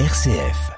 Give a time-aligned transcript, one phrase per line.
[0.00, 0.72] RCF.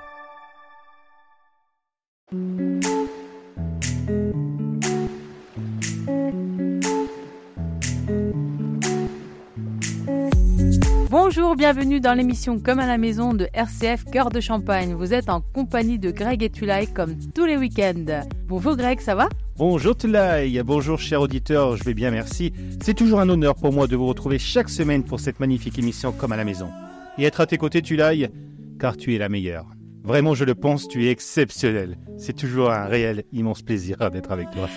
[11.08, 14.92] Bonjour, bienvenue dans l'émission Comme à la maison de RCF Cœur de Champagne.
[14.92, 18.20] Vous êtes en compagnie de Greg et Tulay comme tous les week-ends.
[18.46, 19.30] Bonjour Greg, ça va?
[19.56, 22.52] Bonjour Tulay, bonjour chers auditeurs, je vais bien merci.
[22.82, 26.12] C'est toujours un honneur pour moi de vous retrouver chaque semaine pour cette magnifique émission
[26.12, 26.68] Comme à la maison.
[27.16, 28.30] Et être à tes côtés Tulay,
[28.78, 29.66] car tu es la meilleure.
[30.04, 31.98] Vraiment, je le pense, tu es exceptionnel.
[32.16, 34.68] C'est toujours un réel immense plaisir d'être avec toi.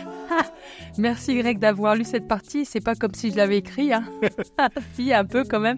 [0.98, 2.66] Merci Greg d'avoir lu cette partie.
[2.66, 4.04] C'est pas comme si je l'avais écrit, hein.
[4.93, 5.77] si un peu quand même.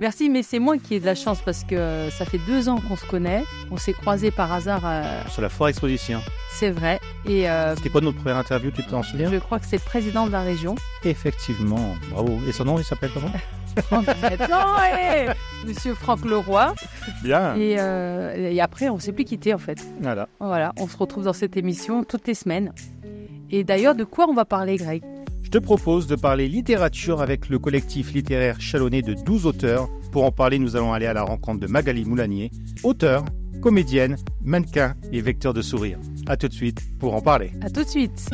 [0.00, 2.68] Merci, mais c'est moi qui ai de la chance parce que euh, ça fait deux
[2.68, 3.44] ans qu'on se connaît.
[3.70, 4.82] On s'est croisés par hasard.
[4.84, 6.20] euh, Sur la foire exposition.
[6.52, 6.98] c'est vrai.
[7.26, 9.30] Et euh, C'était quoi notre première interview, tu t'en souviens?
[9.30, 10.74] Je crois que c'est le président de la région.
[11.04, 12.38] Effectivement, bravo.
[12.48, 13.30] Et son nom, il s'appelle comment?
[13.92, 13.98] non,
[14.80, 15.34] ouais
[15.66, 16.74] Monsieur Franck Leroy.
[17.22, 17.54] Bien.
[17.56, 19.84] Et, euh, et après, on s'est plus quitté en fait.
[20.00, 20.28] Voilà.
[20.40, 22.72] Voilà, on se retrouve dans cette émission toutes les semaines.
[23.50, 25.02] Et d'ailleurs, de quoi on va parler, Greg?
[25.42, 29.88] Je te propose de parler littérature avec le collectif littéraire chalonné de 12 auteurs.
[30.10, 32.50] Pour en parler, nous allons aller à la rencontre de Magali Moulanier,
[32.82, 33.24] auteure,
[33.60, 35.98] comédienne, mannequin et vecteur de sourire.
[36.26, 37.52] A tout de suite pour en parler.
[37.60, 38.30] À tout de suite.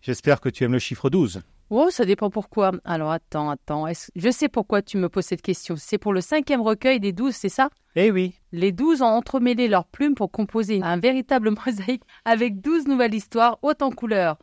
[0.00, 1.42] J'espère que tu aimes le chiffre 12.
[1.70, 2.72] Oh, ça dépend pourquoi.
[2.84, 3.86] Alors attends, attends.
[3.86, 5.74] Est-ce- Je sais pourquoi tu me poses cette question.
[5.76, 7.68] C'est pour le cinquième recueil des douze, c'est ça?
[7.94, 12.86] Eh oui, Les douze ont entremêlé leurs plumes pour composer un véritable mosaïque avec douze
[12.86, 14.38] nouvelles histoires hautes en couleurs.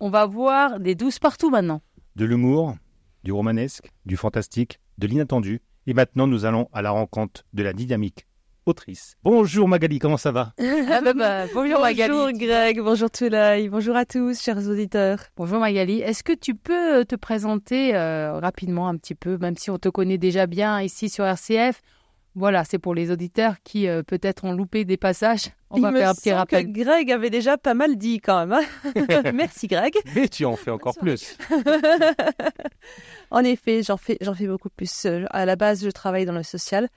[0.00, 1.80] On va voir des douze partout maintenant.
[2.16, 2.74] de l'humour,
[3.24, 5.60] du romanesque, du fantastique, de l'inattendu.
[5.86, 8.26] Et maintenant, nous allons à la rencontre de la dynamique
[8.66, 9.16] autrice.
[9.22, 10.52] Bonjour Magali, comment ça va
[10.90, 12.10] Ah bah bah, bonjour Magali.
[12.10, 15.18] Bonjour Greg, bonjour Tulay, bonjour à tous, chers auditeurs.
[15.36, 16.00] Bonjour Magali.
[16.00, 19.78] Est-ce que tu peux euh, te présenter euh, rapidement un petit peu, même si on
[19.78, 21.80] te connaît déjà bien ici sur RCF
[22.34, 25.50] Voilà, c'est pour les auditeurs qui euh, peut-être ont loupé des passages.
[25.70, 26.66] On Il va me faire un petit semble rappel.
[26.72, 28.60] que Greg avait déjà pas mal dit quand même.
[28.94, 29.32] hein.
[29.34, 29.92] Merci Greg.
[30.14, 31.36] Mais tu en fais encore plus.
[33.30, 35.06] en effet, j'en fais, j'en fais beaucoup plus.
[35.30, 36.88] À la base, je travaille dans le social.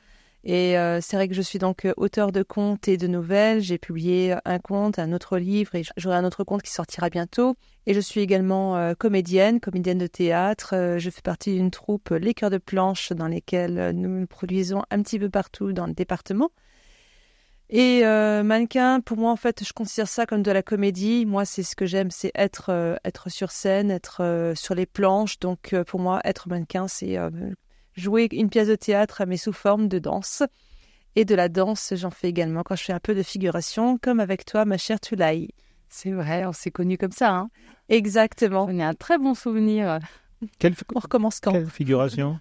[0.49, 3.59] Et euh, c'est vrai que je suis donc euh, auteur de contes et de nouvelles.
[3.59, 7.57] J'ai publié un conte, un autre livre et j'aurai un autre conte qui sortira bientôt.
[7.85, 10.73] Et je suis également euh, comédienne, comédienne de théâtre.
[10.73, 14.25] Euh, je fais partie d'une troupe euh, Les Cœurs de Planche dans lesquelles euh, nous
[14.25, 16.49] produisons un petit peu partout dans le département.
[17.69, 21.25] Et euh, mannequin, pour moi, en fait, je considère ça comme de la comédie.
[21.25, 24.85] Moi, c'est ce que j'aime, c'est être, euh, être sur scène, être euh, sur les
[24.85, 25.39] planches.
[25.39, 27.29] Donc, euh, pour moi, être mannequin, c'est euh,
[27.97, 30.43] jouer une pièce de théâtre, mais sous forme de danse.
[31.15, 34.19] Et de la danse, j'en fais également quand je fais un peu de figuration, comme
[34.19, 35.49] avec toi, ma chère Tulay.
[35.89, 37.33] C'est vrai, on s'est connus comme ça.
[37.35, 37.49] Hein.
[37.89, 38.67] Exactement.
[38.69, 39.99] On a un très bon souvenir.
[40.59, 41.53] Quelle, On recommence quand?
[41.53, 42.39] quelle figuration?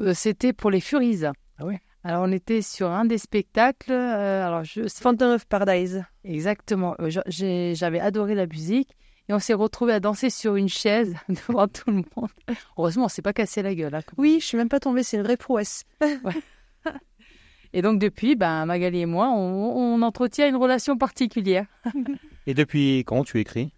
[0.00, 1.24] Euh, C'était pour les Furies.
[1.58, 1.80] Ah ouais?
[2.04, 3.92] Alors on était sur un des spectacles.
[3.92, 6.02] euh, alors je Phantom of Paradise.
[6.24, 6.96] exactement.
[6.98, 8.96] euh, je- j'ai- J'avais adoré la musique
[9.32, 12.28] et on s'est retrouvés à danser sur une chaise devant tout le monde.
[12.76, 13.94] Heureusement, on s'est pas cassé la gueule.
[13.94, 14.02] hein.
[14.18, 15.84] Oui, je suis même pas tombée, c'est une vraie prouesse.
[17.72, 21.64] Et donc depuis, ben Magali et moi, on, on entretient une relation particulière.
[22.46, 23.72] Et depuis quand tu écris?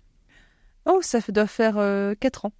[0.87, 2.53] Oh, ça doit faire euh, 4 ans.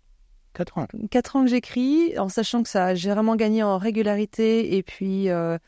[0.53, 0.87] 4 ans.
[1.11, 5.29] quatre ans que j'écris, en sachant que ça, j'ai vraiment gagné en régularité et puis
[5.29, 5.59] euh,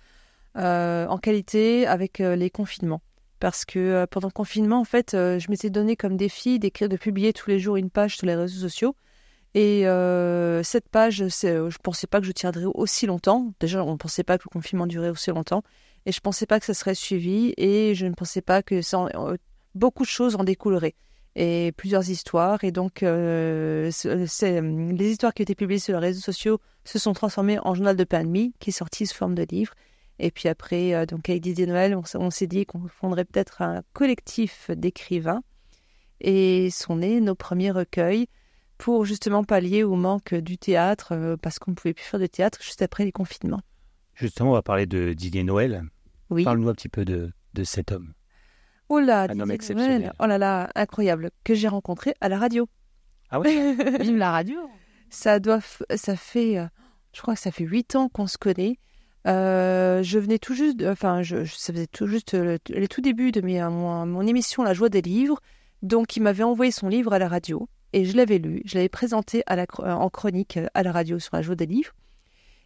[0.57, 3.01] euh, en qualité avec euh, les confinements.
[3.41, 6.89] Parce que euh, pendant le confinement, en fait, euh, je m'étais donné comme défi d'écrire,
[6.89, 8.97] de publier tous les jours une page sur les réseaux sociaux.
[9.55, 13.53] Et euh, cette page, je ne pensais pas que je tiendrais aussi longtemps.
[13.61, 15.63] Déjà, on ne pensait pas que le confinement durait aussi longtemps.
[16.05, 17.53] Et je ne pensais pas que ça serait suivi.
[17.57, 19.07] Et je ne pensais pas que ça
[19.75, 20.95] beaucoup de choses en découleraient
[21.37, 22.65] et plusieurs histoires.
[22.65, 23.91] Et donc, les
[25.11, 28.25] histoires qui étaient publiées sur les réseaux sociaux se sont transformées en journal de pain
[28.25, 29.75] de qui est sorti sous forme de livre.
[30.19, 33.83] Et puis après, euh, donc avec Didier Noël, on, s'est dit qu'on fonderait peut-être un
[33.93, 35.43] collectif d'écrivains.
[36.21, 38.27] Et sont nés nos premiers recueils
[38.79, 42.27] pour justement pallier au manque du théâtre, euh, parce qu'on ne pouvait plus faire de
[42.27, 43.61] théâtre juste après les confinements.
[44.15, 45.83] Justement, on va parler de Didier Noël.
[46.31, 46.45] Oui.
[46.45, 48.15] Parle-nous un petit peu de, de cet homme.
[48.89, 50.01] Oh là, Un homme Didier exceptionnel.
[50.01, 52.67] Noël, oh là là, incroyable, que j'ai rencontré à la radio.
[53.31, 53.75] Ah ouais?
[54.01, 54.59] Vive la radio.
[55.11, 56.67] Ça doit, f- ça fait, euh,
[57.13, 58.79] je crois que ça fait huit ans qu'on se connaît.
[59.27, 63.33] Euh, je venais tout juste, enfin, je, ça faisait tout juste le, les tout débuts
[63.33, 65.41] de mon, mon émission La Joie des livres.
[65.83, 68.63] Donc, il m'avait envoyé son livre à la radio et je l'avais lu.
[68.65, 71.93] Je l'avais présenté euh, en chronique à la radio sur La Joie des livres.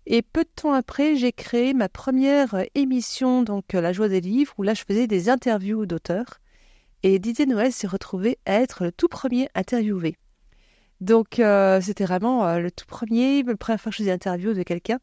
[0.07, 4.09] Et peu de temps après, j'ai créé ma première euh, émission, donc euh, La Joie
[4.09, 6.41] des livres, où là, je faisais des interviews d'auteurs.
[7.03, 10.17] Et Didier Noël s'est retrouvé à être le tout premier interviewé.
[11.01, 14.53] Donc, euh, c'était vraiment euh, le tout premier, la première fois que je faisais interview
[14.53, 14.99] de quelqu'un.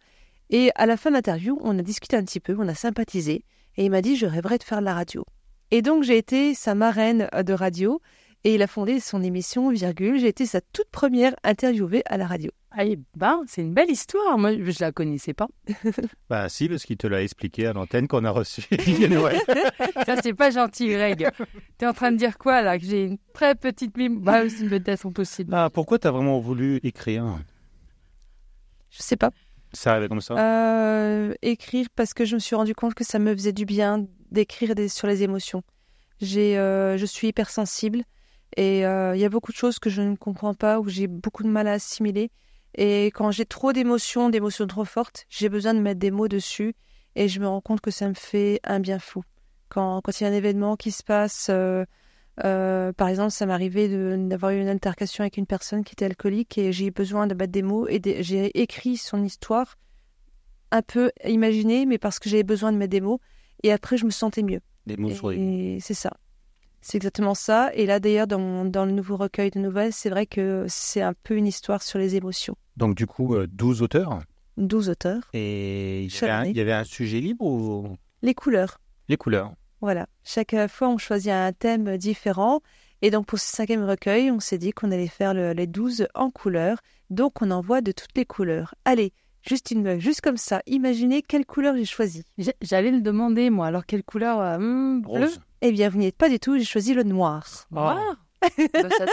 [0.49, 3.43] Et à la fin de l'interview, on a discuté un petit peu, on a sympathisé.
[3.75, 5.25] Et il m'a dit, je rêverais de faire de la radio.
[5.71, 8.01] Et donc, j'ai été sa marraine de radio.
[8.43, 10.19] Et il a fondé son émission, virgule.
[10.19, 12.51] J'ai été sa toute première interviewée à la radio.
[12.71, 14.37] Ah, eh ben, c'est une belle histoire.
[14.37, 15.47] Moi, je la connaissais pas.
[16.29, 18.61] Bah si, parce qu'il te l'a expliqué à l'antenne qu'on a reçu.
[18.71, 19.39] Ouais.
[20.05, 21.29] Ça, c'est pas gentil, Greg.
[21.77, 22.77] T'es en train de dire quoi, là?
[22.77, 24.19] Que j'ai une très petite mime.
[24.19, 25.53] Bah, c'est une bêtise possible.
[25.53, 27.39] Ah, pourquoi t'as vraiment voulu écrire?
[28.91, 29.31] Je sais pas.
[29.73, 30.35] Ça arrivait comme ça?
[30.37, 34.05] Euh, écrire parce que je me suis rendu compte que ça me faisait du bien
[34.31, 35.63] d'écrire sur les émotions.
[36.19, 38.03] J'ai, euh, je suis hypersensible
[38.55, 41.07] et euh, il y a beaucoup de choses que je ne comprends pas ou j'ai
[41.07, 42.31] beaucoup de mal à assimiler.
[42.75, 46.73] Et quand j'ai trop d'émotions, d'émotions trop fortes, j'ai besoin de mettre des mots dessus
[47.15, 49.23] et je me rends compte que ça me fait un bien fou.
[49.69, 51.51] Quand, quand il y a un événement qui se passe,
[52.43, 53.87] euh, euh, par exemple, ça m'est arrivé
[54.17, 57.33] d'avoir eu une altercation avec une personne qui était alcoolique et j'ai eu besoin de
[57.33, 59.77] mettre des mots et j'ai écrit son histoire
[60.71, 63.19] un peu imaginée, mais parce que j'avais besoin de mettre des mots.
[63.63, 64.61] Et après, je me sentais mieux.
[64.85, 66.17] Des mots sur les c'est ça.
[66.81, 67.71] C'est exactement ça.
[67.73, 71.35] Et là, d'ailleurs, dans, le nouveau recueil de nouvelles, c'est vrai que c'est un peu
[71.35, 72.55] une histoire sur les émotions.
[72.77, 74.21] Donc du coup, euh, 12 auteurs.
[74.57, 75.23] 12 auteurs.
[75.33, 78.79] Et il y, avait un, il y avait un sujet libre ou Les couleurs.
[79.09, 80.07] les couleurs Voilà.
[80.23, 82.61] Chaque fois, on choisit un thème différent.
[83.01, 86.07] Et donc, pour ce cinquième recueil, on s'est dit qu'on allait faire le- les 12
[86.15, 86.79] en couleurs.
[87.09, 88.73] Donc, on envoie de toutes les couleurs.
[88.85, 89.13] Allez,
[89.47, 90.61] juste une, juste comme ça.
[90.65, 92.23] Imaginez quelle couleur j'ai choisi.
[92.61, 93.67] J'allais le demander, moi.
[93.67, 95.29] Alors, quelle couleur euh, hmm, Bleu?
[95.61, 96.57] Eh bien, vous n'y êtes pas du tout.
[96.57, 97.45] J'ai choisi le noir.
[97.71, 98.15] Noir?
[98.41, 99.05] Bah, ça,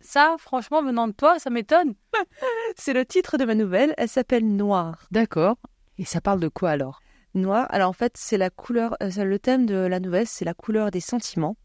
[0.00, 1.94] ça, franchement, venant de toi, ça m'étonne.
[2.76, 3.94] C'est le titre de ma nouvelle.
[3.96, 5.06] Elle s'appelle Noir.
[5.10, 5.56] D'accord.
[5.98, 7.00] Et ça parle de quoi alors?
[7.34, 7.66] Noir.
[7.70, 8.96] Alors en fait, c'est la couleur.
[9.02, 11.56] euh, le thème de la nouvelle, c'est la couleur des sentiments.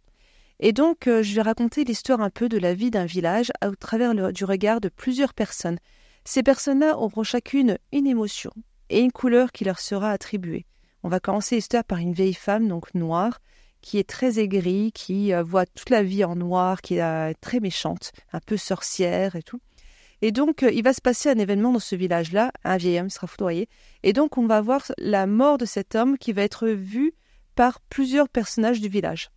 [0.60, 3.76] Et donc, euh, je vais raconter l'histoire un peu de la vie d'un village au
[3.76, 5.78] travers du regard de plusieurs personnes.
[6.26, 8.52] Ces personnes-là auront chacune une émotion
[8.90, 10.66] et une couleur qui leur sera attribuée.
[11.04, 13.40] On va commencer l'histoire par une vieille femme, donc noire,
[13.82, 17.60] qui est très aigrie, qui euh, voit toute la vie en noir, qui est très
[17.60, 19.62] méchante, un peu sorcière et tout.
[20.22, 22.52] Et donc, euh, il va se passer un événement dans ce village-là.
[22.64, 23.70] Un vieil homme sera foudroyé.
[24.04, 27.14] Et donc, on va voir la mort de cet homme qui va être vu
[27.56, 29.30] par plusieurs personnages du village,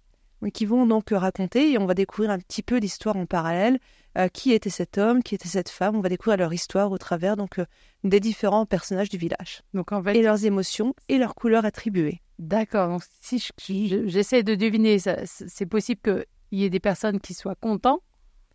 [0.54, 3.78] qui vont donc raconter, et on va découvrir un petit peu l'histoire en parallèle.
[4.18, 6.98] euh, qui était cet homme, qui était cette femme On va découvrir leur histoire au
[6.98, 7.64] travers donc euh,
[8.04, 12.20] des différents personnages du village Donc, en fait, et leurs émotions et leurs couleurs attribuées.
[12.38, 12.88] D'accord.
[12.90, 13.52] Donc, si je-
[13.88, 18.00] je- j'essaie de deviner, c'est possible qu'il y ait des personnes qui soient contents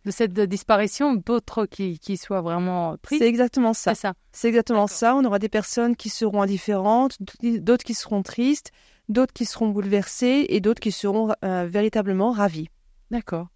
[0.04, 3.22] de cette disparition, d'autres qui, qui soient vraiment tristes.
[3.22, 3.94] C'est exactement ça.
[3.94, 4.14] C'est ça.
[4.32, 5.14] C'est exactement ça.
[5.14, 8.72] On aura des personnes qui seront indifférentes, d'autres qui seront tristes,
[9.08, 12.68] d'autres qui seront bouleversées et d'autres qui seront euh, véritablement ravies.
[13.10, 13.48] D'accord.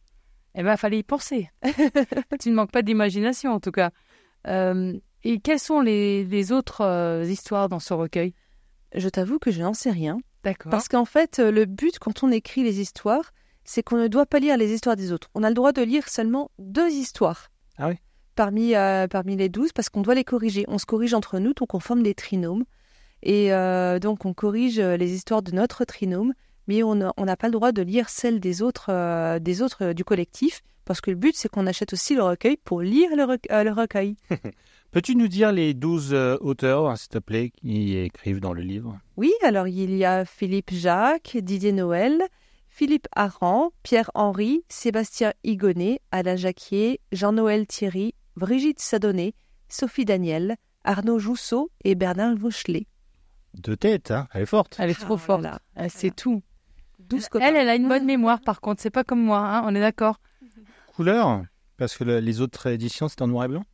[0.54, 1.50] Eh bien, fallait y penser.
[2.40, 3.90] tu ne manques pas d'imagination, en tout cas.
[4.46, 4.92] Euh,
[5.24, 8.34] et quelles sont les, les autres euh, histoires dans ce recueil?
[8.94, 10.18] Je t'avoue que je n'en sais rien.
[10.44, 10.70] D'accord.
[10.70, 13.32] Parce qu'en fait, le but quand on écrit les histoires,
[13.64, 15.28] c'est qu'on ne doit pas lire les histoires des autres.
[15.34, 17.48] On a le droit de lire seulement deux histoires.
[17.78, 17.94] Ah oui
[18.34, 20.64] Parmi, euh, parmi les douze, parce qu'on doit les corriger.
[20.68, 22.64] On se corrige entre nous, donc on forme des trinômes.
[23.22, 26.32] Et euh, donc on corrige euh, les histoires de notre trinôme,
[26.66, 30.02] mais on n'a pas le droit de lire celles des autres, euh, des autres du
[30.04, 33.46] collectif, parce que le but c'est qu'on achète aussi le recueil pour lire le, rec-
[33.50, 34.16] le recueil.
[34.90, 38.98] Peux-tu nous dire les 12 euh, auteurs, s'il te plaît, qui écrivent dans le livre?
[39.16, 42.22] Oui, alors il y a Philippe Jacques, Didier Noël,
[42.74, 49.34] Philippe Aran, Pierre-Henri, Sébastien Higonnet, Alain Jacquier, Jean-Noël Thierry, Brigitte Sadonnet,
[49.68, 52.86] Sophie Daniel, Arnaud Jousseau et Bernard Vauchelet.
[53.54, 54.76] Deux têtes, hein Elle est forte.
[54.78, 55.40] Elle est trop Ah, forte.
[55.42, 55.58] voilà.
[55.74, 56.42] Elle sait tout.
[56.98, 57.44] Douze copains.
[57.44, 58.80] Elle, elle a une bonne mémoire, par contre.
[58.80, 60.18] C'est pas comme moi, hein, on est d'accord.
[60.96, 61.42] Couleur
[61.76, 63.64] Parce que le- les autres éditions, c'est en noir et blanc?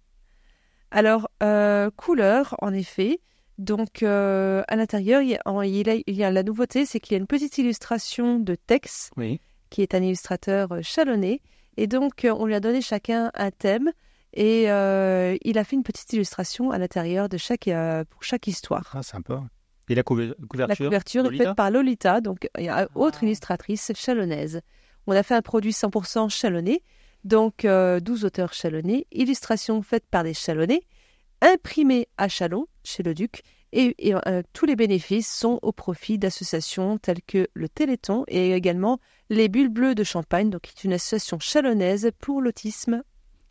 [0.90, 3.21] Alors, euh, couleur, en effet.
[3.59, 6.43] Donc, euh, à l'intérieur, il y, a, en- il y a- il y a la
[6.43, 9.41] nouveauté, c'est qu'il y a une petite illustration de Tex, Oui.
[9.71, 11.41] qui est un illustrateur euh, chalonnais.
[11.77, 13.91] Et donc, euh, on lui a donné chacun un thème.
[14.35, 18.47] Et euh, il a fait une petite illustration à l'intérieur de chaque, euh, pour chaque
[18.47, 18.91] histoire.
[18.95, 19.43] Ah, sympa.
[19.88, 23.21] Et la couve- La couverture couverture est faite par Lolita, donc il y a autre
[23.23, 23.25] Ah.
[23.25, 24.61] illustratrice chalonnaise.
[25.07, 26.83] On a fait un produit 100% chalonnais,
[27.25, 30.83] donc euh, 12 auteurs chalonnais, illustration faite par des chalonnais,
[31.42, 33.42] imprimée à Chalon, chez le Duc,
[33.73, 38.52] et, et, euh, tous les bénéfices sont au profit d'associations telles que le Téléthon et
[38.52, 43.02] également les Bulles Bleues de Champagne, donc qui est une association chalonnaise pour l'autisme.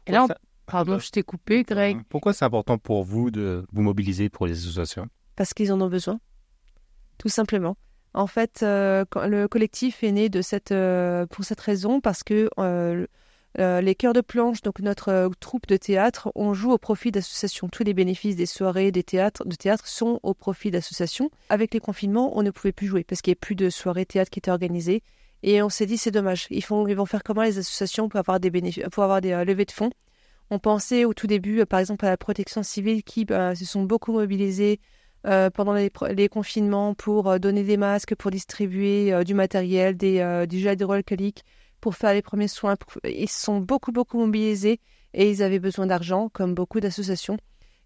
[0.08, 2.02] Et là, on- Ça- Pardon, je t'ai coupé, Greg.
[2.10, 5.08] Pourquoi c'est important pour vous de vous mobiliser pour les associations?
[5.38, 6.20] Parce qu'ils en ont besoin,
[7.18, 7.78] tout simplement.
[8.14, 12.22] En fait, euh, quand- le collectif est né de cette, euh, pour cette raison, parce
[12.24, 12.50] que
[13.60, 16.78] euh, Euh, les cœurs de planche, donc notre euh, troupe de théâtre, on joue au
[16.78, 17.68] profit d'associations.
[17.70, 21.30] Tous les bénéfices des soirées des théâtres, de théâtre sont au profit d'associations.
[21.50, 24.06] Avec les confinements, on ne pouvait plus jouer parce qu'il n'y avait plus de soirées
[24.06, 25.02] théâtre qui étaient organisées.
[25.44, 26.48] Et on s'est dit, c'est dommage.
[26.50, 29.92] Ils, vont faire comment les associations pour avoir des, des levées de fonds?
[30.50, 33.84] On pensait au tout début, par exemple, à la protection civile qui bah, se sont
[33.84, 34.80] beaucoup mobilisés
[35.24, 40.78] pendant les, confinements pour donner des masques, pour distribuer du matériel, des, du gel
[41.82, 42.76] pour faire les premiers soins.
[43.04, 44.80] Ils sont beaucoup, beaucoup mobilisés
[45.14, 47.38] et ils avaient besoin d'argent, comme beaucoup d'associations.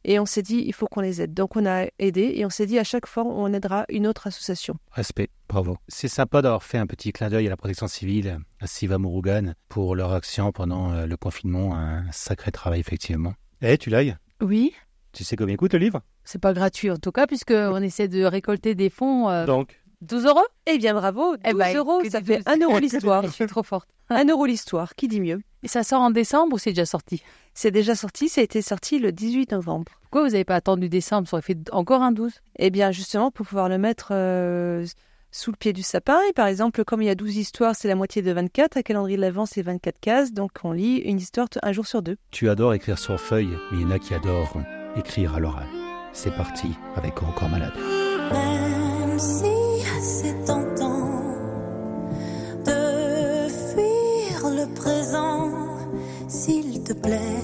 [0.03, 1.33] Et on s'est dit, il faut qu'on les aide.
[1.35, 4.25] Donc on a aidé et on s'est dit, à chaque fois, on aidera une autre
[4.25, 4.75] association.
[4.91, 5.77] Respect, bravo.
[5.87, 9.53] C'est sympa d'avoir fait un petit clin d'œil à la protection civile, à Siva Murugan,
[9.69, 11.75] pour leur action pendant euh, le confinement.
[11.75, 13.33] Un sacré travail, effectivement.
[13.61, 14.17] Eh, tu l'ailles?
[14.41, 14.73] Oui.
[15.13, 16.01] Tu sais combien coûte le livre?
[16.23, 19.29] C'est pas gratuit en tout cas, puisqu'on essaie de récolter des fonds.
[19.29, 19.80] Euh, Donc?
[20.01, 21.37] 12 euros Eh bien, bravo.
[21.37, 23.23] 12 eh ben, euros, ça fait 1 euro l'histoire.
[23.23, 23.87] Je suis trop forte.
[24.09, 27.23] 1 euro l'histoire, qui dit mieux Et ça sort en décembre ou c'est déjà sorti
[27.53, 29.91] C'est déjà sorti, ça a été sorti le 18 novembre.
[30.01, 33.31] Pourquoi vous n'avez pas attendu décembre Ça aurait fait encore un 12 Eh bien, justement,
[33.31, 34.85] pour pouvoir le mettre euh,
[35.31, 36.19] sous le pied du sapin.
[36.29, 38.77] Et par exemple, comme il y a 12 histoires, c'est la moitié de 24.
[38.77, 40.33] À calendrier de l'Avent, c'est 24 cases.
[40.33, 42.17] Donc, on lit une histoire un jour sur deux.
[42.31, 44.57] Tu adores écrire sur feuille, mais il y en a qui adorent
[44.97, 45.67] écrire à l'oral.
[46.11, 47.73] C'est parti avec Encore Malade.
[49.17, 49.50] Si
[50.01, 51.21] c'est tentant
[52.65, 55.51] de fuir le présent,
[56.27, 57.43] s'il te plaît,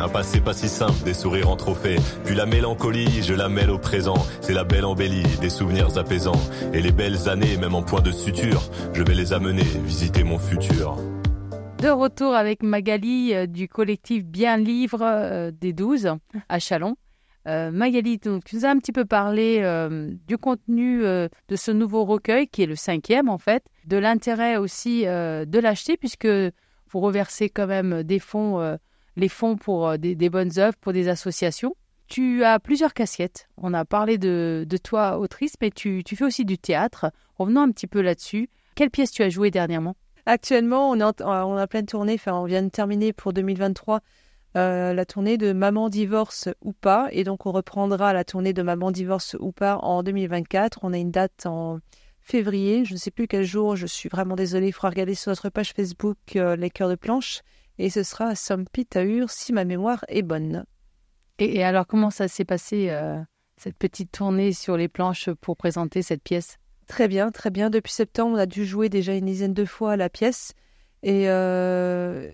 [0.00, 1.96] Un passé pas si simple, des sourires en trophée.
[2.24, 4.14] Puis la mélancolie, je la mêle au présent.
[4.40, 6.40] C'est la belle embellie, des souvenirs apaisants.
[6.72, 8.62] Et les belles années, même en point de suture,
[8.94, 10.96] je vais les amener visiter mon futur.
[11.80, 16.14] De retour avec Magali euh, du collectif Bien Livre euh, des 12
[16.48, 16.96] à Chalon.
[17.46, 19.60] Euh, Magali, tu nous as un petit peu parlé
[20.26, 25.04] du contenu de ce nouveau recueil, qui est le cinquième en fait, de l'intérêt aussi
[25.04, 28.78] de l'acheter, puisque vous reversez quand même des fonds
[29.16, 31.74] les fonds pour euh, des, bonnes œuvres, pour des associations.
[32.08, 33.48] Tu as plusieurs casquettes.
[33.56, 37.12] On a parlé de, toi, autrice, mais tu, fais aussi du théâtre.
[37.38, 38.48] Revenons un petit peu là-dessus.
[38.74, 39.94] Quelle pièce tu as jouée dernièrement?
[40.26, 42.14] Actuellement, on est en, pleine tournée.
[42.14, 44.00] Enfin, on vient de terminer pour 2023
[44.56, 47.08] euh, la tournée de Maman divorce ou pas.
[47.12, 50.80] Et donc, on reprendra la tournée de Maman divorce ou pas en 2024.
[50.82, 51.78] On a une date en
[52.20, 52.84] février.
[52.84, 53.76] Je ne sais plus quel jour.
[53.76, 54.68] Je suis vraiment désolée.
[54.68, 57.42] Il faudra regarder sur notre page Facebook euh, Les Cœurs de Planche
[57.80, 60.66] et ce sera à Sompitaur si ma mémoire est bonne.
[61.38, 63.18] Et, alors, comment ça s'est passé, euh,
[63.56, 66.58] cette petite tournée sur les planches pour présenter cette pièce?
[66.86, 67.70] Très bien, très bien.
[67.70, 70.52] Depuis septembre, on a dû jouer déjà une dizaine de fois la pièce.
[71.02, 72.30] Et euh,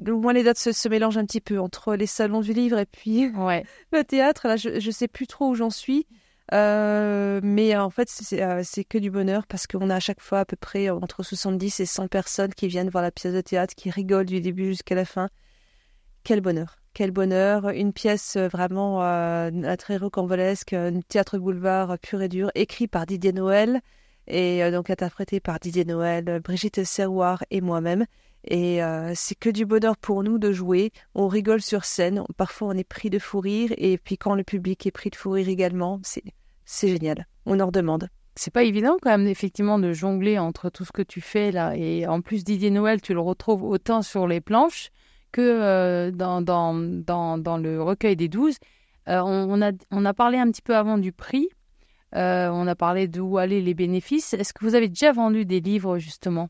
[0.00, 3.28] moi, les dates se, mélangent un petit peu entre les salons du livre et puis
[3.30, 3.64] ouais.
[3.92, 4.46] le théâtre.
[4.46, 6.06] Là, je ne sais plus trop où j'en suis.
[6.54, 10.40] Euh, mais en fait, euh, c'est que du bonheur parce qu'on a à chaque fois
[10.40, 13.74] à peu près entre 70 et 100 personnes qui viennent voir la pièce de théâtre,
[13.74, 15.28] qui rigolent du début jusqu'à la fin.
[16.22, 17.70] Quel bonheur, quel bonheur.
[17.70, 23.06] Une pièce euh, vraiment euh, très rocambolesque, un théâtre boulevard pur et dur, écrit par
[23.06, 23.80] Didier Noël
[24.28, 28.06] et donc interprété par Didier Noël, Brigitte Serroir et moi-même.
[28.46, 28.80] Et
[29.14, 30.92] c'est que du bonheur pour nous de jouer.
[31.14, 32.22] On rigole sur scène.
[32.36, 33.72] Parfois, on est pris de fou rire.
[33.76, 36.00] Et puis, quand le public est pris de fou rire également,
[36.64, 37.26] c'est génial.
[37.44, 38.08] On en redemande.
[38.38, 41.74] C'est pas évident quand même effectivement de jongler entre tout ce que tu fais là
[41.74, 44.90] et en plus Didier Noël tu le retrouves autant sur les planches
[45.32, 48.56] que euh, dans, dans, dans, dans, le recueil des douze.
[49.08, 51.48] Euh, on, a, on a parlé un petit peu avant du prix,
[52.14, 54.34] euh, on a parlé d'où allaient les bénéfices.
[54.34, 56.48] Est-ce que vous avez déjà vendu des livres justement?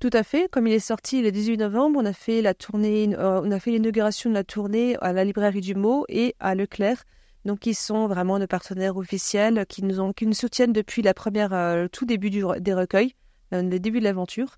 [0.00, 0.48] Tout à fait.
[0.50, 3.70] Comme il est sorti le 18 novembre, on a fait la tournée, on a fait
[3.72, 7.04] l'inauguration de la tournée à la librairie du Mot et à Leclerc
[7.44, 11.14] donc ils sont vraiment nos partenaires officiels qui nous, ont, qui nous soutiennent depuis la
[11.14, 13.14] première, euh, tout début des recueils,
[13.54, 14.56] euh, le début de l'aventure.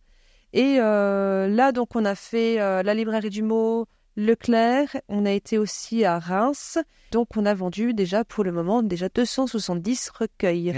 [0.52, 5.56] Et euh, là, donc, on a fait la librairie du mot, Leclerc, on a été
[5.56, 6.78] aussi à Reims.
[7.12, 10.74] Donc, on a vendu déjà pour le moment déjà 270 recueils.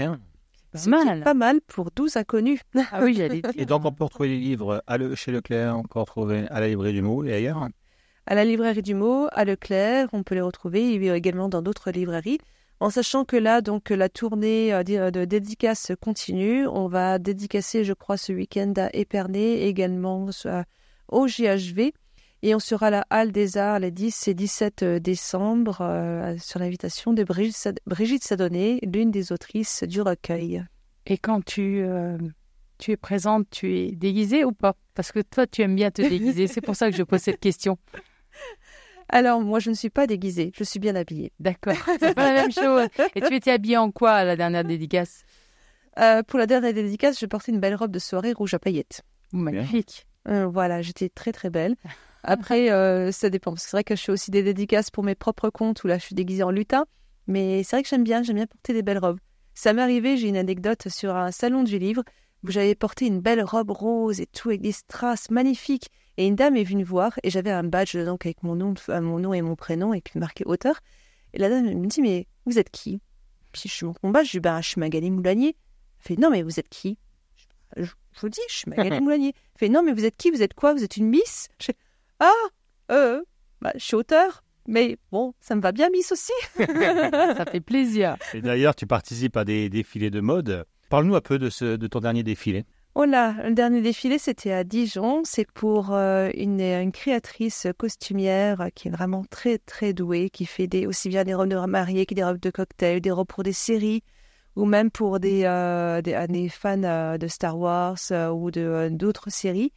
[0.73, 1.23] Pas Ce qui est mal.
[1.23, 2.59] Pas mal pour 12 inconnus.
[2.91, 3.51] Ah oui, j'allais dire.
[3.55, 6.59] Et donc, on peut retrouver les livres à le- chez Leclerc, on peut retrouver à
[6.59, 7.67] la librairie du mot et ailleurs.
[8.25, 11.91] à la librairie du mot, à Leclerc, on peut les retrouver et également dans d'autres
[11.91, 12.39] librairies.
[12.79, 16.67] En sachant que là, donc, la tournée euh, de, de dédicaces continue.
[16.67, 20.63] On va dédicacer, je crois, ce week-end à Épernay, également euh,
[21.07, 21.93] au GHV.
[22.45, 26.59] Et on sera à la Halle des Arts les 10 et 17 décembre euh, sur
[26.59, 30.61] l'invitation de Brigitte, Brigitte Sadonnet, l'une des autrices du recueil.
[31.05, 32.17] Et quand tu, euh,
[32.79, 34.75] tu es présente, tu es déguisée ou pas?
[34.93, 36.47] Parce que toi, tu aimes bien te déguiser.
[36.47, 37.77] C'est pour ça que je pose cette question.
[39.07, 41.31] Alors, moi, je ne suis pas déguisée, je suis bien habillée.
[41.39, 41.77] D'accord.
[41.97, 42.89] C'est pas la même chose.
[43.15, 45.23] Et tu étais habillée en quoi à la dernière dédicace?
[45.97, 49.01] Euh, pour la dernière dédicace, je portais une belle robe de soirée rouge à paillettes.
[49.31, 50.07] Magnifique.
[50.27, 51.77] Euh, voilà, j'étais très très belle.
[52.23, 53.55] Après, euh, ça dépend.
[53.57, 56.05] C'est vrai que je fais aussi des dédicaces pour mes propres comptes où là je
[56.05, 56.85] suis déguisée en lutin.
[57.27, 59.19] Mais c'est vrai que j'aime bien, j'aime bien porter des belles robes.
[59.55, 62.03] Ça m'est arrivé, j'ai une anecdote sur un salon du livre
[62.43, 65.89] où j'avais porté une belle robe rose et tout avec des strass magnifiques.
[66.17, 68.73] Et une dame est venue me voir et j'avais un badge donc avec mon nom,
[68.87, 70.79] mon nom et mon prénom et puis marqué auteur.
[71.33, 73.01] Et la dame me dit mais vous êtes qui?
[73.51, 75.55] Puis je montre mon badge, je dis ben je suis Magali Moulanier.
[75.99, 76.97] Elle fait non mais vous êtes qui?
[77.77, 79.33] Je, je vous dis je suis Magali Moulanier.
[79.35, 80.29] Elle fait non mais vous êtes qui?
[80.31, 80.73] Vous êtes quoi?
[80.73, 81.49] Vous êtes une miss?
[81.59, 81.71] Je
[82.23, 83.21] ah euh
[83.61, 84.43] bah, je suis auteur.
[84.65, 86.31] Mais bon, ça me va bien, Miss aussi.
[86.57, 88.15] Ça fait plaisir.
[88.33, 90.65] Et d'ailleurs, tu participes à des défilés de mode.
[90.89, 92.63] Parle-nous un peu de, ce, de ton dernier défilé.
[92.95, 95.23] Oh là, le dernier défilé, c'était à Dijon.
[95.25, 100.67] C'est pour euh, une, une créatrice costumière qui est vraiment très, très douée, qui fait
[100.67, 103.43] des, aussi bien des robes de mariée que des robes de cocktail, des robes pour
[103.43, 104.03] des séries,
[104.55, 108.61] ou même pour des, euh, des, des fans euh, de Star Wars euh, ou de,
[108.61, 109.73] euh, d'autres séries.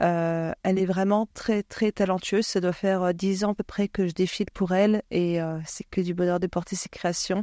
[0.00, 2.46] Euh, elle est vraiment très, très talentueuse.
[2.46, 5.40] Ça doit faire euh, dix ans à peu près que je défile pour elle et
[5.40, 7.42] euh, c'est que du bonheur de porter ses créations.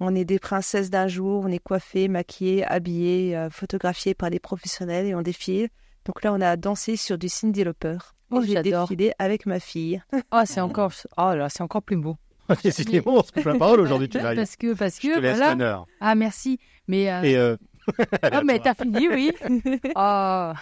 [0.00, 4.38] On est des princesses d'un jour, on est coiffées, maquillées, habillées, euh, photographiées par des
[4.38, 5.68] professionnels et on défile.
[6.04, 7.98] Donc là, on a dansé sur du Cindy Lauper.
[8.30, 10.02] Oh, j'ai défilé avec ma fille.
[10.32, 12.16] Oh, c'est encore, oh là, c'est encore plus beau.
[12.62, 15.36] Décidément, on se coupe la parole aujourd'hui, tu Parce que, parce Je te que, laisse
[15.36, 15.84] voilà.
[16.00, 16.58] Ah, merci.
[16.86, 17.56] Mais, euh, Et euh,
[18.22, 19.32] ah, mais t'as fini, oui.
[19.94, 20.52] Oh.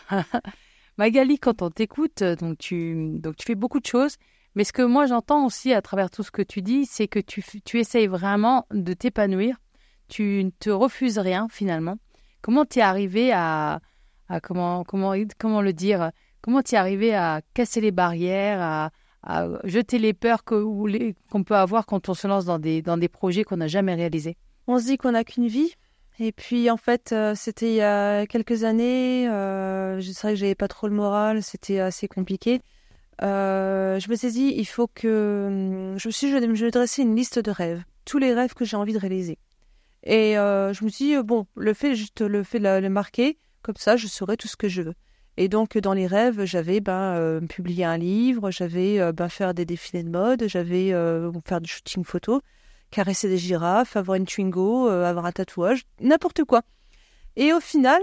[0.98, 4.16] Magali, quand on t'écoute, donc tu, donc tu fais beaucoup de choses.
[4.54, 7.20] Mais ce que moi j'entends aussi à travers tout ce que tu dis, c'est que
[7.20, 7.42] tu,
[7.78, 9.58] essayes vraiment de t'épanouir.
[10.08, 11.96] Tu ne te refuses rien finalement.
[12.40, 13.80] Comment t'es arrivé à,
[14.42, 18.90] comment, comment, comment le dire Comment t'es arrivé à casser les barrières,
[19.22, 23.08] à, jeter les peurs qu'on peut avoir quand on se lance dans des, dans des
[23.08, 24.36] projets qu'on n'a jamais réalisés?
[24.66, 25.74] On se dit qu'on n'a qu'une vie.
[26.18, 29.28] Et puis, en fait, euh, c'était il y a quelques années.
[29.28, 31.42] Euh, je sais que j'avais pas trop le moral.
[31.42, 32.60] C'était assez compliqué.
[33.22, 35.46] Euh, je me suis dit, il faut que.
[35.48, 37.82] hum, Je me suis je me dresser une liste de rêves.
[38.06, 39.38] Tous les rêves que j'ai envie de réaliser.
[40.04, 43.76] Et euh, je me suis dit, bon, le fait, juste le fait le marquer, comme
[43.76, 44.94] ça, je saurai tout ce que je veux.
[45.36, 50.04] Et donc, dans les rêves, j'avais ben, publier un livre, j'avais ben, faire des défilés
[50.04, 50.92] de mode, j'avais
[51.44, 52.40] faire du shooting photo,
[52.96, 56.62] caresser des girafes, avoir une Twingo, euh, avoir un tatouage, n'importe quoi.
[57.36, 58.00] Et au final,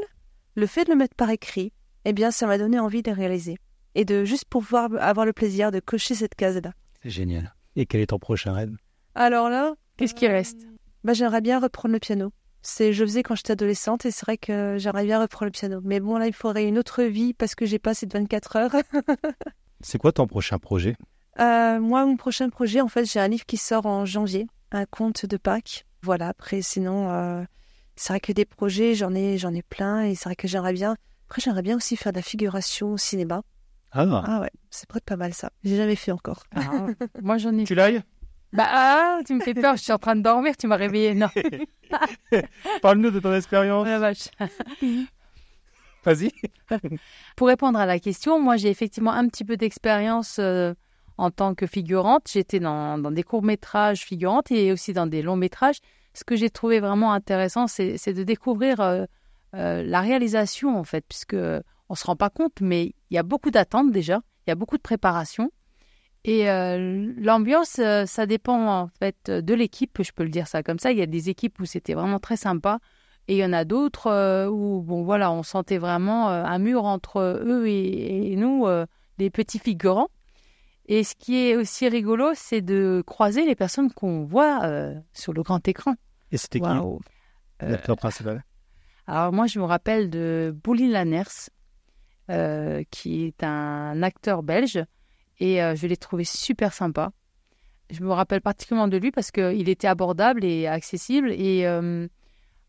[0.56, 1.73] le fait de le mettre par écrit,
[2.06, 3.58] eh bien, ça m'a donné envie de réaliser.
[3.95, 6.73] Et de juste pouvoir avoir le plaisir de cocher cette case-là.
[7.01, 7.56] c'est génial.
[7.75, 8.75] Et quel est ton prochain rêve?
[9.15, 10.67] Alors là, Qu'est-ce qui reste?
[11.03, 12.32] bah, j'aimerais bien reprendre le piano.
[12.62, 15.79] C'est, je faisais quand j'étais adolescente et c'est vrai que j'aimerais bien reprendre le piano.
[15.84, 18.56] Mais bon, là, il faudrait une autre vie parce que j'ai pas assez de 24
[18.58, 18.75] heures.
[19.82, 20.95] C'est quoi ton prochain projet?
[21.39, 24.86] Euh, moi, mon prochain projet, en fait, j'ai un livre qui sort en janvier, un
[24.86, 25.86] conte de Pâques.
[26.01, 26.27] Voilà.
[26.29, 27.43] Après, sinon, euh,
[27.95, 30.73] c'est vrai que des projets, j'en ai, j'en ai plein et c'est vrai que j'aimerais
[30.73, 30.95] bien.
[31.27, 33.41] Après, j'aimerais bien aussi faire de la figuration au cinéma.
[33.91, 35.51] Ah, Ah ouais, c'est peut-être pas mal ça.
[35.63, 36.43] J'ai jamais fait encore.
[36.55, 36.88] Ah,
[37.21, 38.01] Moi j'en ai tu l'ailles?
[38.51, 41.13] Bah, ah, tu me fais peur, je suis en train de dormir, tu m'as réveillé.
[41.15, 41.27] Non,
[42.81, 43.86] Parle-nous de ton expérience.
[43.88, 44.29] la vache.
[46.05, 46.31] Vas-y.
[47.36, 50.73] Pour répondre à la question, moi j'ai effectivement un petit peu d'expérience euh,
[51.17, 52.30] en tant que figurante.
[52.32, 55.78] J'étais dans, dans des courts-métrages figurantes et aussi dans des longs-métrages.
[56.13, 59.06] Ce que j'ai trouvé vraiment intéressant, c'est de découvrir euh,
[59.56, 61.36] euh, la réalisation en fait, puisque
[61.89, 64.56] on se rend pas compte, mais il y a beaucoup d'attentes déjà, il y a
[64.56, 65.52] beaucoup de préparation.
[66.23, 70.80] Et euh, l'ambiance, ça dépend en fait de l'équipe, je peux le dire ça comme
[70.80, 70.91] ça.
[70.91, 72.80] Il y a des équipes où c'était vraiment très sympa,
[73.28, 77.19] et il y en a d'autres où, bon, voilà, on sentait vraiment un mur entre
[77.19, 78.67] eux et, et nous,
[79.17, 80.10] les petits figurants.
[80.86, 85.32] Et ce qui est aussi rigolo, c'est de croiser les personnes qu'on voit euh, sur
[85.34, 85.96] le grand écran.
[86.32, 86.65] Et c'était qui.
[86.65, 87.00] Euh,
[87.62, 88.43] l'acteur principal?
[89.08, 91.50] Alors moi, je me rappelle de Bouli Lanners,
[92.30, 94.84] euh, qui est un acteur belge.
[95.39, 97.12] Et euh, je l'ai trouvé super sympa.
[97.89, 101.32] Je me rappelle particulièrement de lui parce qu'il était abordable et accessible.
[101.32, 101.65] Et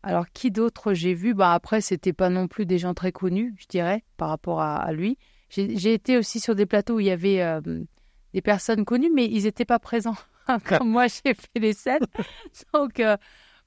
[0.03, 1.33] alors, qui d'autre j'ai vu?
[1.33, 4.75] Bah, Après, c'était pas non plus des gens très connus, je dirais, par rapport à,
[4.75, 5.17] à lui.
[5.49, 7.41] J'ai été aussi sur des plateaux où il y avait
[8.35, 10.17] des personnes connues, mais ils n'étaient pas présents.
[10.67, 12.05] Comme moi, j'ai fait les scènes.
[12.73, 13.15] Donc, euh,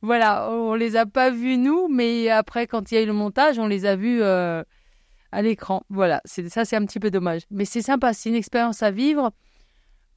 [0.03, 3.15] voilà, on les a pas vus, nous, mais après, quand il y a eu le
[3.15, 4.63] montage, on les a vus euh,
[5.33, 5.83] à l'écran.
[5.89, 7.43] Voilà, c'est ça, c'est un petit peu dommage.
[7.51, 9.33] Mais c'est sympa, c'est une expérience à vivre.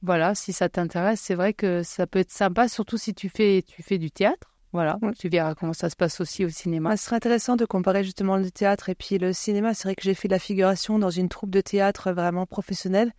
[0.02, 3.64] Voilà, si ça t'intéresse, c'est vrai que ça peut être sympa, surtout si tu fais,
[3.66, 4.48] tu fais du théâtre.
[4.74, 5.12] Voilà, Ouais.
[5.18, 6.90] tu verras comment ça se passe aussi au cinéma.
[6.92, 9.72] Ah, ce serait intéressant de comparer justement le théâtre et puis le cinéma.
[9.74, 13.12] C'est vrai que j'ai fait de la figuration dans une troupe de théâtre vraiment professionnelle.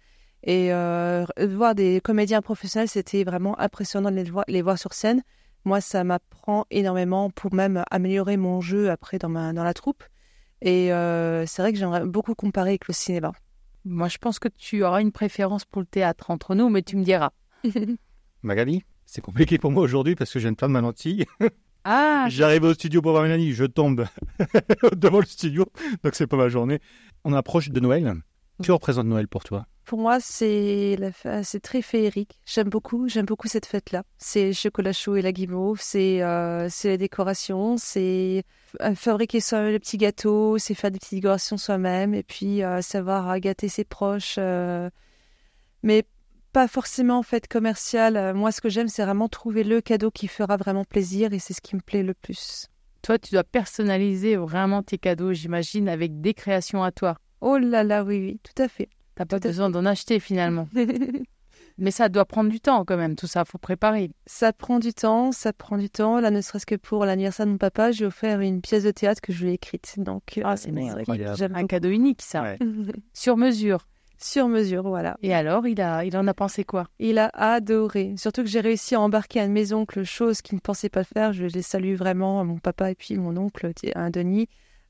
[0.44, 4.94] Et euh, voir des comédiens professionnels, c'était vraiment impressionnant de les voir, les voir sur
[4.94, 5.24] scène.
[5.64, 10.04] Moi, ça m'apprend énormément pour même améliorer mon jeu après dans, ma, dans la troupe.
[10.62, 13.32] Et euh, c'est vrai que j'aimerais beaucoup comparer avec le cinéma.
[13.86, 16.98] Moi, je pense que tu auras une préférence pour le théâtre entre nous, mais tu
[16.98, 17.32] me diras.
[18.44, 21.26] Magali, c'est compliqué pour moi aujourd'hui parce que je viens de perdre ma lentille.
[21.86, 24.06] Ah, J'arrive au studio pour voir Mélanie, je tombe
[24.96, 25.66] devant le studio,
[26.02, 26.80] donc c'est pas ma journée.
[27.26, 28.14] On approche de Noël.
[28.62, 29.66] Que représente Noël pour toi?
[29.86, 32.40] Pour moi, c'est la fa- c'est très féerique.
[32.46, 34.04] J'aime beaucoup, j'aime beaucoup cette fête-là.
[34.18, 38.44] C'est le chocolat chaud et la guimauve, c'est euh, c'est la décoration, c'est
[38.82, 42.82] euh, fabriquer soi le petit gâteau, c'est faire des petites décorations soi-même et puis euh,
[42.82, 44.36] savoir gâter ses proches.
[44.38, 44.90] euh,
[45.82, 46.04] mais
[46.54, 48.34] pas forcément en fait commercial.
[48.36, 51.54] Moi, ce que j'aime, c'est vraiment trouver le cadeau qui fera vraiment plaisir et c'est
[51.54, 52.68] ce qui me plaît le plus.
[53.02, 57.18] toi, tu dois personnaliser vraiment tes cadeaux, j'imagine, avec des créations à toi.
[57.46, 58.88] Oh là là, oui, oui, tout à fait.
[59.16, 60.68] T'as pas Tout besoin d'en acheter finalement.
[61.78, 64.12] Mais ça doit prendre du temps quand même, tout ça, faut préparer.
[64.28, 66.20] Ça prend du temps, ça prend du temps.
[66.20, 69.22] Là, ne serait-ce que pour l'anniversaire de mon papa, j'ai offert une pièce de théâtre
[69.22, 69.96] que je lui ai écrite.
[69.98, 71.36] Donc, Ah, euh, c'est que incroyable.
[71.38, 72.44] j'aime Un cadeau unique, ça.
[72.44, 72.60] Ouais.
[73.14, 73.88] Sur mesure.
[74.20, 75.18] Sur mesure, voilà.
[75.22, 76.86] Et alors, il, a, il en a pensé quoi?
[77.00, 78.14] Il a adoré.
[78.18, 81.04] Surtout que j'ai réussi à embarquer un de mes oncles, chose qu'il ne pensait pas
[81.04, 81.34] faire.
[81.34, 84.48] Je les salue vraiment, mon papa et puis mon oncle, un Denis.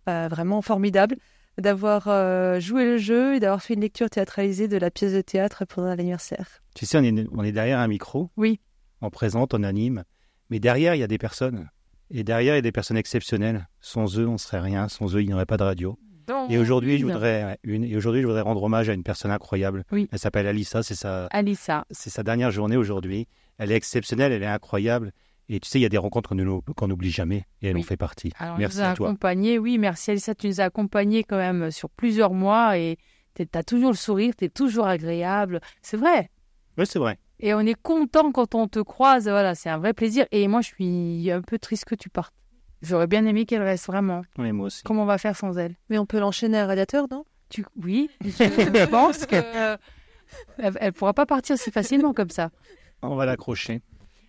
[0.10, 1.16] Euh, vraiment formidable
[1.58, 5.22] d'avoir euh, joué le jeu et d'avoir fait une lecture théâtralisée de la pièce de
[5.22, 6.62] théâtre pendant l'anniversaire.
[6.76, 8.32] Tu sais, on est, on est derrière un micro.
[8.38, 8.60] Oui.
[9.02, 10.04] On présente, on anime.
[10.50, 11.70] Mais derrière, il y a des personnes.
[12.10, 13.68] Et derrière, il y a des personnes exceptionnelles.
[13.82, 14.88] Sans eux, on serait rien.
[14.88, 15.98] Sans eux, il n'y aurait pas de radio.
[16.50, 17.84] Et aujourd'hui, je voudrais une.
[17.84, 19.84] Et aujourd'hui, je voudrais rendre hommage à une personne incroyable.
[19.92, 20.08] Oui.
[20.12, 20.84] Elle s'appelle Alissa.
[20.84, 21.86] C'est sa, Alissa.
[21.92, 23.28] c'est sa dernière journée aujourd'hui.
[23.58, 24.32] Elle est exceptionnelle.
[24.32, 25.12] Elle est incroyable.
[25.56, 26.34] Et tu sais, il y a des rencontres
[26.76, 27.46] qu'on n'oublie jamais.
[27.62, 27.82] Et elle Oui.
[27.82, 28.32] en fait partie.
[28.40, 29.08] Alors, Merci nous a à toi.
[29.10, 29.60] accompagnés.
[29.60, 32.98] Oui, merci Alissa, tu nous as accompagnés quand même sur plusieurs mois et
[33.36, 35.62] tu as toujours le sourire, tu es toujours agréable.
[35.84, 36.32] C'est vrai.
[36.80, 37.20] Oui, c'est vrai.
[37.40, 39.26] Et on est content quand on te croise.
[39.26, 40.26] Voilà, c'est un vrai plaisir.
[40.32, 42.34] Et moi, je suis un peu triste que tu partes.
[42.82, 44.24] J'aurais bien aimé qu'elle reste vraiment.
[44.40, 44.82] Oui, moi aussi.
[44.84, 45.76] Comment on va faire sans elle?
[45.90, 47.26] Mais on peut l'enchaîner à un radiateur, non?
[47.50, 47.64] Tu...
[47.80, 49.78] Oui, je pense que euh,
[50.58, 52.50] elle, elle pourra pas partir si facilement comme ça.
[53.04, 53.82] On va l'accrocher.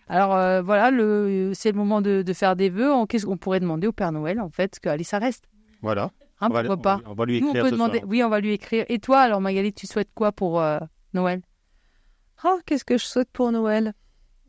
[0.07, 1.51] Alors euh, voilà, le...
[1.53, 2.91] c'est le moment de, de faire des vœux.
[2.93, 5.45] On- Qu'est-ce qu'on pourrait demander au Père Noël en fait que Alissa reste
[5.81, 6.11] Voilà.
[6.41, 7.73] Hein, on, va, pourquoi on pas va- on va lui Nous, on écrire peut ce
[7.75, 7.97] demander.
[7.99, 8.09] soir.
[8.09, 8.85] Oui, on va lui écrire.
[8.89, 10.79] Et toi, alors Magali, tu souhaites quoi pour euh,
[11.13, 11.41] Noël?
[12.43, 13.93] Oh, qu'est-ce que je souhaite pour Noël?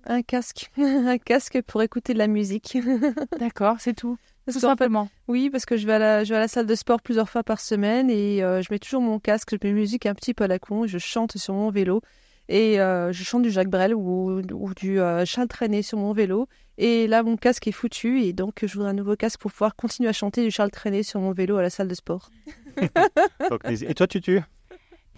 [0.05, 0.71] Un casque.
[0.79, 2.77] un casque pour écouter de la musique.
[3.39, 4.19] D'accord, c'est tout.
[4.47, 5.09] Tout simplement.
[5.27, 7.29] Oui, parce que je vais, à la, je vais à la salle de sport plusieurs
[7.29, 10.35] fois par semaine et euh, je mets toujours mon casque, je mets musique un petit
[10.35, 12.01] peu à la con, et je chante sur mon vélo
[12.49, 16.13] et euh, je chante du Jacques Brel ou, ou du euh, Charles Trenet sur mon
[16.13, 16.49] vélo.
[16.79, 19.75] Et là, mon casque est foutu et donc je voudrais un nouveau casque pour pouvoir
[19.77, 22.31] continuer à chanter du Charles Trenet sur mon vélo à la salle de sport.
[23.89, 24.41] Et toi, tu tues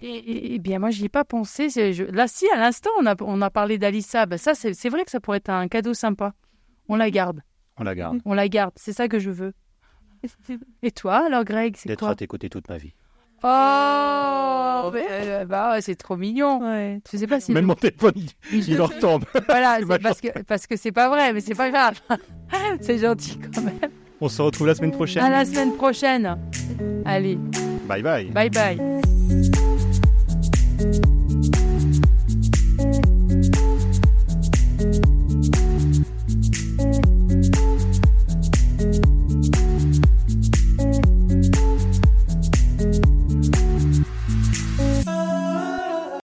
[0.00, 1.68] eh bien, moi, j'y ai pas pensé.
[1.70, 4.26] Je- Là, si, à l'instant, on a, on a parlé d'Alissa.
[4.26, 6.34] Ben, ça, c'est c'est vrai que ça pourrait être un cadeau sympa.
[6.88, 7.40] On la garde.
[7.78, 8.20] On la garde.
[8.24, 8.72] On la garde.
[8.76, 9.52] C'est ça que je veux.
[10.82, 12.10] Et toi, alors, Greg, c'est D'être quoi?
[12.10, 12.94] à tes côtés toute ma vie.
[13.42, 16.60] Oh, mais, euh, bah, ouais, c'est trop mignon.
[16.60, 17.00] Ouais.
[17.10, 17.52] Je sais pas si.
[17.52, 19.24] Même mon téléphone, il, il- il leur tombe.
[19.48, 22.00] Voilà, c'est parce que parce que c'est pas vrai, mais c'est pas grave.
[22.80, 23.78] c'est gentil quand même.
[24.20, 25.22] On se retrouve la semaine prochaine.
[25.22, 26.36] À la semaine prochaine.
[27.04, 27.38] Allez,
[27.86, 28.24] Bye bye.
[28.30, 28.78] bye bye.